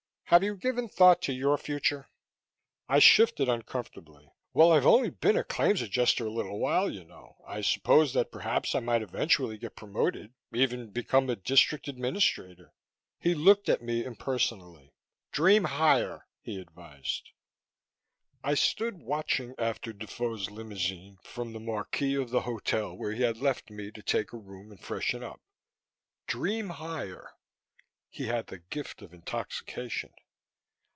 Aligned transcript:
"Have 0.31 0.43
you 0.45 0.55
given 0.55 0.87
thought 0.87 1.21
to 1.23 1.33
your 1.33 1.57
future?" 1.57 2.07
I 2.87 2.99
shifted 2.99 3.49
uncomfortably. 3.49 4.31
"Well, 4.53 4.71
I've 4.71 4.85
only 4.85 5.09
been 5.09 5.35
a 5.35 5.43
Claims 5.43 5.81
Adjuster 5.81 6.25
a 6.25 6.31
little 6.31 6.57
while, 6.57 6.89
you 6.89 7.03
know. 7.03 7.35
I 7.45 7.59
suppose 7.59 8.13
that 8.13 8.31
perhaps 8.31 8.73
I 8.73 8.79
might 8.79 9.01
eventually 9.01 9.57
get 9.57 9.75
promoted, 9.75 10.33
even 10.53 10.89
become 10.91 11.29
a 11.29 11.35
District 11.35 11.89
Administrator" 11.89 12.71
He 13.19 13.35
looked 13.35 13.67
at 13.67 13.81
me 13.81 14.05
impersonally. 14.05 14.93
"Dream 15.33 15.65
higher," 15.65 16.25
he 16.39 16.61
advised. 16.61 17.31
I 18.41 18.53
stood 18.53 18.99
watching 19.01 19.53
after 19.57 19.91
Defoe's 19.91 20.49
limousine, 20.49 21.17
from 21.25 21.51
the 21.51 21.59
marquee 21.59 22.15
of 22.15 22.29
the 22.29 22.43
hotel 22.43 22.95
where 22.95 23.11
he 23.11 23.23
had 23.23 23.39
left 23.39 23.69
me 23.69 23.91
to 23.91 24.01
take 24.01 24.31
a 24.31 24.37
room 24.37 24.71
and 24.71 24.79
freshen 24.81 25.25
up. 25.25 25.41
Dream 26.25 26.69
higher. 26.69 27.31
He 28.13 28.27
had 28.27 28.47
the 28.47 28.59
gift 28.59 29.01
of 29.01 29.13
intoxication. 29.13 30.13